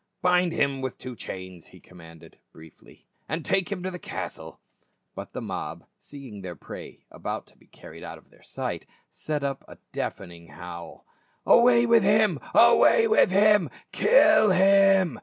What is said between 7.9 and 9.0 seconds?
out of their sight,